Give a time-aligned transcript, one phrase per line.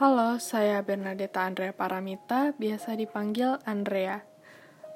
[0.00, 4.24] Halo, saya Bernadetta Andrea Paramita, biasa dipanggil Andrea.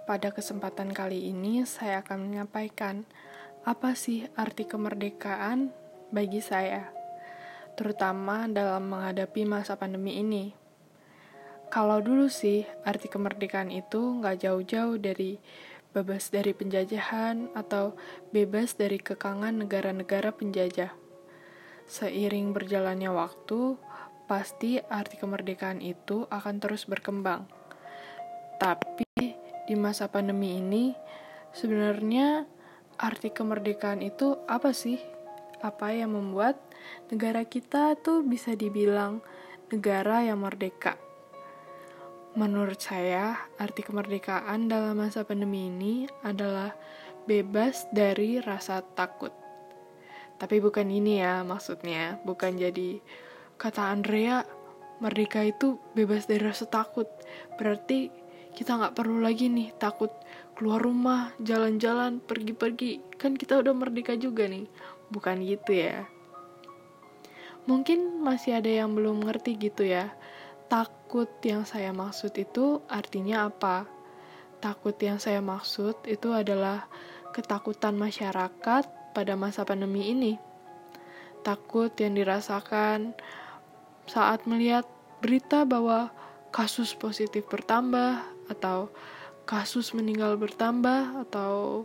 [0.09, 3.05] Pada kesempatan kali ini, saya akan menyampaikan
[3.69, 5.77] apa sih arti kemerdekaan
[6.09, 6.89] bagi saya,
[7.77, 10.57] terutama dalam menghadapi masa pandemi ini.
[11.69, 15.37] Kalau dulu sih, arti kemerdekaan itu nggak jauh-jauh dari
[15.93, 17.93] bebas dari penjajahan atau
[18.33, 20.97] bebas dari kekangan negara-negara penjajah.
[21.85, 23.77] Seiring berjalannya waktu,
[24.25, 27.45] pasti arti kemerdekaan itu akan terus berkembang.
[28.57, 29.05] Tapi
[29.69, 30.97] di masa pandemi ini,
[31.53, 32.49] sebenarnya
[32.97, 35.01] arti kemerdekaan itu apa sih?
[35.65, 36.61] Apa yang membuat
[37.09, 39.25] negara kita tuh bisa dibilang
[39.73, 41.01] negara yang merdeka?
[42.35, 46.75] Menurut saya, arti kemerdekaan dalam masa pandemi ini adalah
[47.25, 49.31] bebas dari rasa takut.
[50.35, 52.99] Tapi bukan ini ya maksudnya, bukan jadi
[53.55, 54.43] Kata Andrea,
[54.99, 57.07] merdeka itu bebas dari rasa takut.
[57.55, 58.11] Berarti
[58.55, 60.11] kita nggak perlu lagi nih takut
[60.55, 63.19] keluar rumah, jalan-jalan, pergi-pergi.
[63.19, 64.71] Kan kita udah merdeka juga nih.
[65.11, 66.07] Bukan gitu ya.
[67.65, 70.15] Mungkin masih ada yang belum ngerti gitu ya.
[70.69, 73.89] Takut yang saya maksud itu artinya apa?
[74.61, 76.89] Takut yang saya maksud itu adalah
[77.33, 80.37] ketakutan masyarakat pada masa pandemi ini.
[81.45, 83.13] Takut yang dirasakan
[84.05, 84.85] saat melihat
[85.25, 86.13] berita bahwa
[86.53, 88.93] kasus positif bertambah atau
[89.49, 91.85] kasus meninggal bertambah atau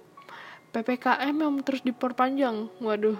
[0.70, 2.70] PPKM yang terus diperpanjang.
[2.84, 3.18] Waduh.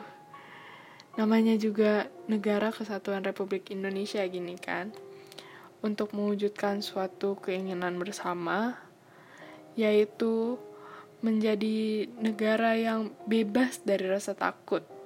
[1.18, 4.94] Namanya juga negara kesatuan Republik Indonesia gini kan.
[5.80, 8.76] Untuk mewujudkan suatu keinginan bersama
[9.80, 10.60] yaitu
[11.24, 14.99] menjadi negara yang bebas dari rasa takut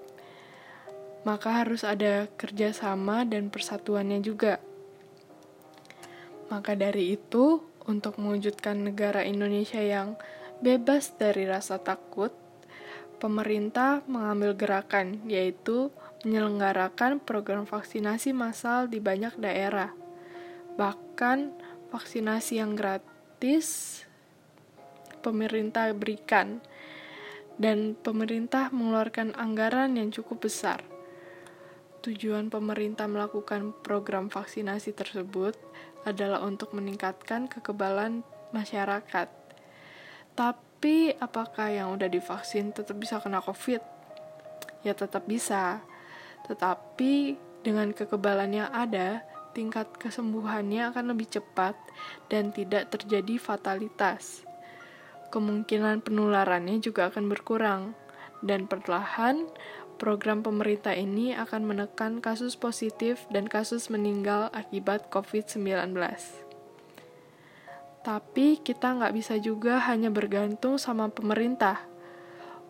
[1.23, 4.59] maka harus ada kerjasama dan persatuannya juga.
[6.51, 10.15] Maka dari itu, untuk mewujudkan negara Indonesia yang
[10.63, 12.31] bebas dari rasa takut,
[13.19, 15.91] pemerintah mengambil gerakan, yaitu
[16.23, 19.91] menyelenggarakan program vaksinasi massal di banyak daerah.
[20.75, 21.51] Bahkan
[21.91, 23.99] vaksinasi yang gratis
[25.23, 26.59] pemerintah berikan
[27.55, 30.92] dan pemerintah mengeluarkan anggaran yang cukup besar.
[32.03, 35.55] Tujuan pemerintah melakukan program vaksinasi tersebut
[36.03, 39.31] adalah untuk meningkatkan kekebalan masyarakat.
[40.35, 43.79] Tapi apakah yang udah divaksin tetap bisa kena COVID?
[44.83, 45.79] Ya tetap bisa.
[46.43, 49.23] Tetapi dengan kekebalan yang ada,
[49.55, 51.79] tingkat kesembuhannya akan lebih cepat
[52.27, 54.43] dan tidak terjadi fatalitas.
[55.31, 57.95] Kemungkinan penularannya juga akan berkurang
[58.43, 59.47] dan perlahan
[60.03, 65.95] program pemerintah ini akan menekan kasus positif dan kasus meninggal akibat COVID-19.
[68.03, 71.87] Tapi kita nggak bisa juga hanya bergantung sama pemerintah.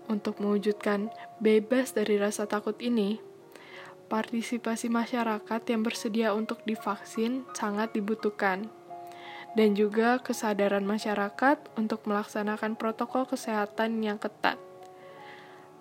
[0.06, 1.10] Untuk mewujudkan
[1.42, 3.18] bebas dari rasa takut ini,
[4.14, 8.70] partisipasi masyarakat yang bersedia untuk divaksin sangat dibutuhkan.
[9.58, 14.72] Dan juga kesadaran masyarakat untuk melaksanakan protokol kesehatan yang ketat.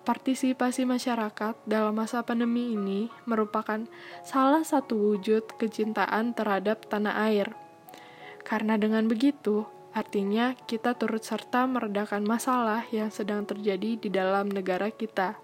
[0.03, 3.87] Partisipasi masyarakat dalam masa pandemi ini merupakan
[4.27, 7.55] salah satu wujud kecintaan terhadap tanah air.
[8.43, 9.63] Karena dengan begitu,
[9.95, 15.39] artinya kita turut serta meredakan masalah yang sedang terjadi di dalam negara kita.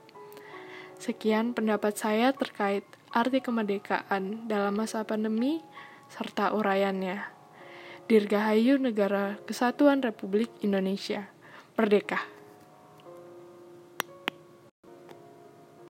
[1.00, 2.84] Sekian pendapat saya terkait
[3.16, 5.64] arti kemerdekaan dalam masa pandemi
[6.12, 7.24] serta uraiannya.
[8.12, 11.32] Dirgahayu Negara Kesatuan Republik Indonesia.
[11.80, 12.39] Merdeka!